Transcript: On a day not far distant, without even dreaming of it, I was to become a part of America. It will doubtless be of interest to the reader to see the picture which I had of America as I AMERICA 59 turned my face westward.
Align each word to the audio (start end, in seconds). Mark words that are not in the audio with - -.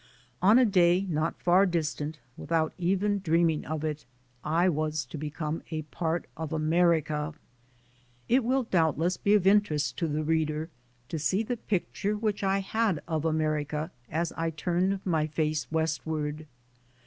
On 0.41 0.57
a 0.57 0.65
day 0.65 1.05
not 1.07 1.39
far 1.39 1.67
distant, 1.67 2.17
without 2.35 2.73
even 2.79 3.19
dreaming 3.19 3.63
of 3.65 3.83
it, 3.83 4.07
I 4.43 4.67
was 4.67 5.05
to 5.05 5.15
become 5.15 5.61
a 5.69 5.83
part 5.83 6.25
of 6.35 6.51
America. 6.51 7.35
It 8.27 8.43
will 8.43 8.63
doubtless 8.63 9.17
be 9.17 9.35
of 9.35 9.45
interest 9.45 9.97
to 9.97 10.07
the 10.07 10.23
reader 10.23 10.71
to 11.09 11.19
see 11.19 11.43
the 11.43 11.55
picture 11.57 12.17
which 12.17 12.43
I 12.43 12.61
had 12.61 12.99
of 13.07 13.25
America 13.25 13.91
as 14.09 14.31
I 14.31 14.47
AMERICA 14.49 14.49
59 14.49 14.51
turned 14.53 15.05
my 15.05 15.27
face 15.27 15.71
westward. 15.71 16.47